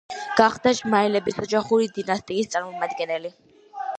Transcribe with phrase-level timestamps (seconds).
[0.37, 3.35] გახდა ჟმაიელების ოჯახური დინასტიის წარმომადგენელი.